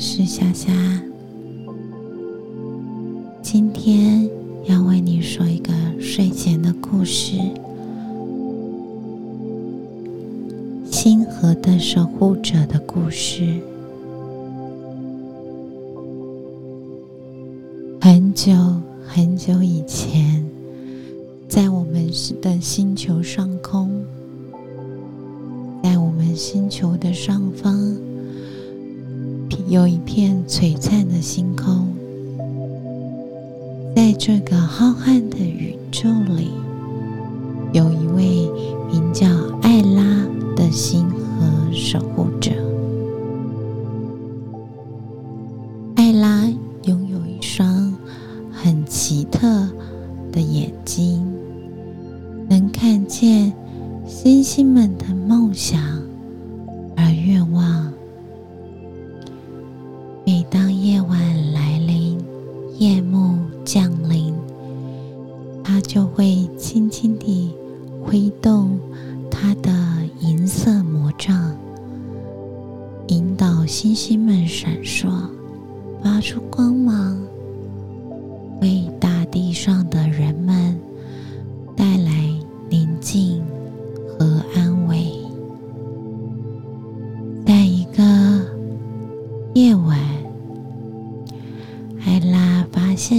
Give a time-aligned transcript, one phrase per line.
[0.00, 0.72] 是夏夏，
[3.42, 4.30] 今天
[4.66, 7.36] 要为你说一个睡前的故事——
[10.88, 13.60] 星河的守护者的故事。
[18.00, 18.52] 很久
[19.04, 20.46] 很久以前，
[21.48, 22.08] 在我们
[22.40, 23.90] 的星球上空，
[25.82, 27.96] 在我们星球的上方。
[29.68, 31.88] 有一片璀璨的星空，
[33.94, 36.52] 在这个浩瀚的宇宙里，
[37.74, 38.50] 有一位
[38.90, 39.26] 名叫
[39.60, 40.26] 艾拉
[40.56, 42.50] 的星河守护者。
[45.96, 46.50] 艾拉
[46.84, 47.94] 拥有一双
[48.50, 49.68] 很奇特
[50.32, 50.67] 的眼
[60.58, 62.18] 当夜晚来临，
[62.78, 64.34] 夜幕降临，
[65.62, 67.54] 它就会轻轻地
[68.04, 68.76] 挥动
[69.30, 69.70] 它的
[70.18, 71.56] 银色魔杖，
[73.06, 75.08] 引导星星们闪烁，
[76.02, 77.16] 发出光芒，
[78.60, 80.34] 为大地上的人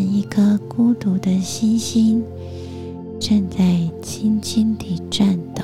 [0.00, 2.22] 一颗孤独的星星
[3.18, 5.62] 正在轻轻地颤抖。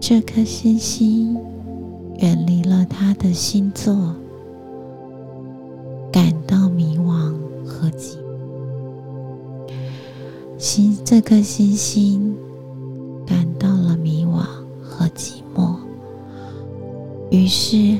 [0.00, 1.36] 这颗星星
[2.18, 4.14] 远离了他的星座，
[6.12, 7.32] 感到迷惘
[7.64, 9.68] 和寂寞。
[10.58, 12.34] 星这颗星星
[13.26, 14.44] 感到了迷惘
[14.82, 15.76] 和寂寞，
[17.30, 17.98] 于是。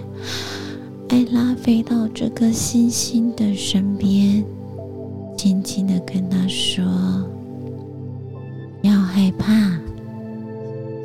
[1.65, 4.45] 飞到这颗星星的身边，
[5.35, 6.85] 轻轻的跟他说
[8.85, 9.81] ：“要害怕，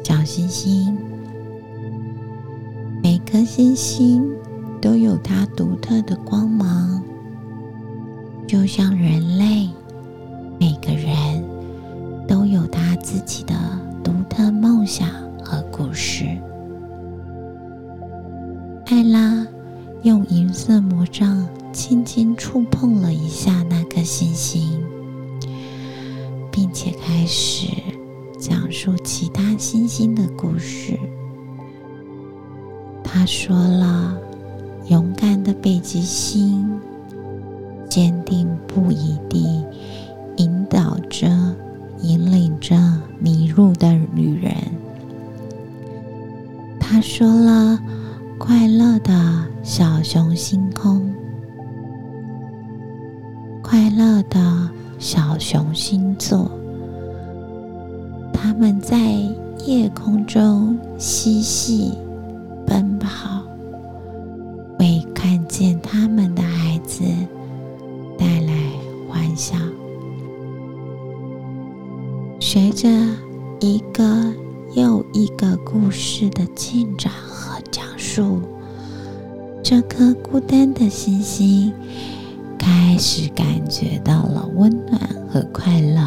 [0.03, 0.97] 小星星。
[3.01, 4.29] 每颗星星
[4.81, 7.01] 都有它独特的光芒，
[8.45, 9.69] 就像人类，
[10.59, 11.41] 每个人
[12.27, 13.55] 都有他自己的
[14.03, 15.07] 独特梦想
[15.41, 16.25] 和故事。”
[18.87, 19.47] 艾拉。
[20.03, 24.81] 用银色魔杖轻轻触碰了一下那颗星星，
[26.49, 27.67] 并且开始
[28.39, 30.97] 讲述其他星星的故事。
[33.03, 34.17] 他说了
[34.87, 36.79] ：“勇敢的北极星，
[37.89, 39.65] 坚定不移地
[40.37, 41.27] 引导着、
[42.01, 42.77] 引领着
[43.19, 44.53] 迷路的女人。”
[46.79, 47.77] 他说了。
[48.39, 49.13] 快乐的
[49.61, 51.13] 小熊星空，
[53.61, 56.49] 快乐的小熊星座，
[58.33, 58.97] 他们在
[59.65, 61.93] 夜空中嬉戏
[62.65, 63.43] 奔跑，
[64.79, 67.03] 为看见他们的孩子
[68.17, 68.53] 带来
[69.07, 69.55] 欢笑。
[72.39, 72.87] 随着
[73.59, 74.33] 一个
[74.73, 77.11] 又一个故事的进展。
[77.49, 78.41] 和讲述，
[79.69, 81.71] 这颗孤单的星星
[82.57, 84.99] 开始感觉到了温暖
[85.29, 86.01] 和快乐。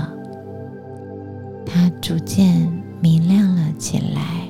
[1.64, 2.68] 它逐渐
[3.00, 4.48] 明亮了起来，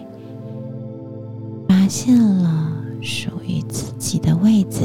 [1.68, 4.80] 发现了属于自己的位置，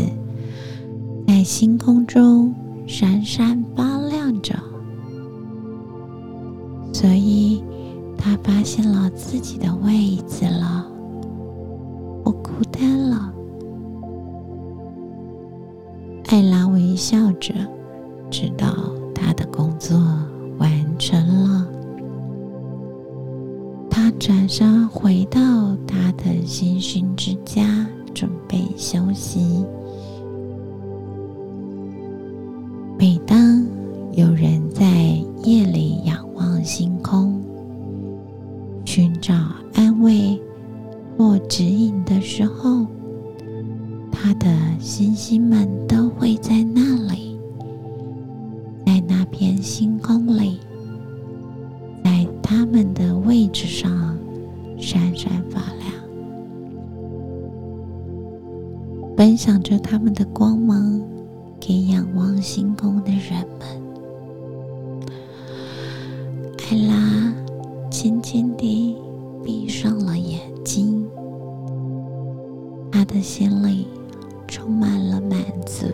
[1.26, 2.54] 在星空中
[2.86, 4.54] 闪闪发亮着。
[6.92, 7.64] 所以，
[8.18, 10.87] 他发现了自己的位置了。
[16.28, 17.54] 艾拉微笑着，
[18.30, 18.68] 直到
[19.16, 19.98] 他的工作
[20.58, 21.66] 完成了。
[23.90, 25.40] 他转身回到
[25.88, 29.66] 他的星星之家，准备休息。
[33.00, 33.66] 每当
[34.12, 34.86] 有人在
[35.44, 37.42] 夜里仰望星空，
[38.84, 39.34] 寻找
[39.74, 40.40] 安慰。
[41.18, 42.86] 或指引的时候，
[44.28, 46.82] 他的星星们都会在那
[47.14, 47.40] 里，
[48.86, 50.60] 在那片星空里，
[52.04, 54.18] 在他们的位置上
[54.78, 55.94] 闪闪发亮，
[59.16, 61.02] 分享着他们的光芒
[61.58, 63.66] 给仰望星空的人们。
[66.70, 67.34] 艾拉
[67.90, 68.98] 轻轻地
[69.42, 71.08] 闭上了眼睛。
[72.92, 73.88] 他的心里
[74.48, 75.86] 充满了满足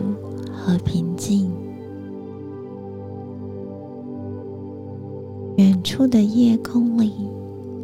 [0.52, 1.50] 和平静。
[5.56, 7.12] 远处的夜空里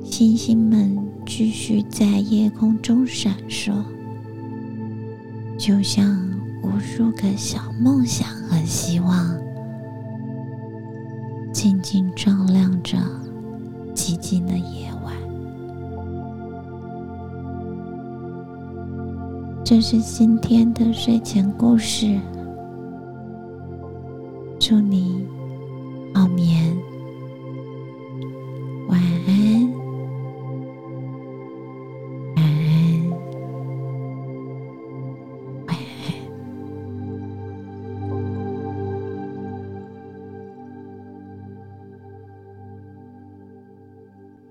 [0.02, 3.72] 星星们继续在夜空中闪烁
[5.56, 6.18] 就像
[6.64, 9.38] 无数个小梦想和希望
[11.52, 12.98] 静静照亮着
[13.94, 15.29] 寂静的夜晚。
[19.70, 22.18] 这是今天的睡前故事，
[24.58, 25.24] 祝你
[26.12, 26.69] 好眠。